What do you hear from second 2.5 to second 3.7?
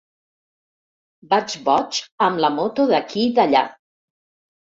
moto d'aquí d'allà.